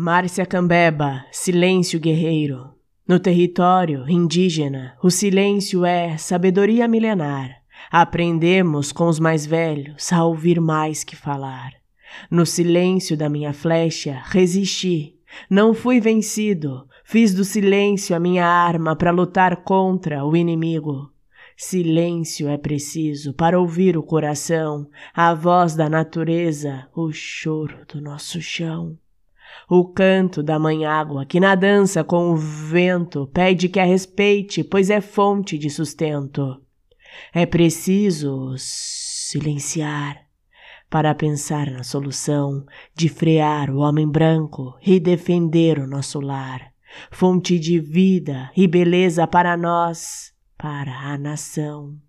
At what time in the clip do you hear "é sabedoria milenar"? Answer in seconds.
5.84-7.50